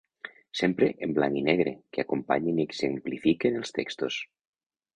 Sempre 0.59 0.87
en 1.07 1.13
blanc 1.17 1.37
i 1.41 1.43
negre, 1.49 1.75
que 1.97 2.03
acompanyen 2.07 2.63
i 2.63 2.67
exemplifiquen 2.71 3.61
els 3.61 3.79
textos. 3.79 4.21